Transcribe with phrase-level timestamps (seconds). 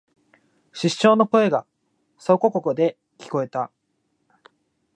[0.71, 1.67] 失笑の声が
[2.17, 3.71] そこここで聞えた